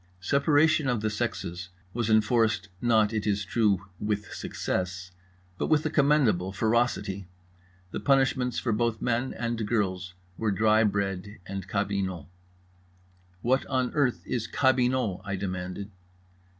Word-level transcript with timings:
Separation 0.19 0.87
of 0.89 1.01
the 1.01 1.11
sexes 1.11 1.69
was 1.93 2.09
enforced, 2.09 2.69
not, 2.81 3.13
it 3.13 3.27
is 3.27 3.45
true, 3.45 3.85
with 3.99 4.33
success, 4.33 5.11
but 5.59 5.67
with 5.67 5.85
a 5.85 5.91
commendable 5.91 6.51
ferocity. 6.51 7.27
The 7.91 7.99
punishments 7.99 8.57
for 8.57 8.71
both 8.71 8.99
men 8.99 9.31
and 9.31 9.63
girls 9.67 10.15
were 10.39 10.49
dry 10.49 10.83
bread 10.85 11.37
and 11.45 11.67
cabinot. 11.67 12.25
"What 13.43 13.63
on 13.67 13.93
earth 13.93 14.23
is 14.25 14.47
cabinot?" 14.47 15.19
I 15.23 15.35
demanded. 15.35 15.91